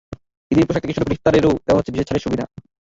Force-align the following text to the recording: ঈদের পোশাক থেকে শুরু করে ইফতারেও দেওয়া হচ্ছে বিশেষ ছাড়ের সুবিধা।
ঈদের 0.51 0.65
পোশাক 0.67 0.81
থেকে 0.83 0.95
শুরু 0.95 1.05
করে 1.05 1.17
ইফতারেও 1.17 1.41
দেওয়া 1.65 1.79
হচ্ছে 1.79 1.93
বিশেষ 1.93 2.07
ছাড়ের 2.07 2.25
সুবিধা। 2.25 2.45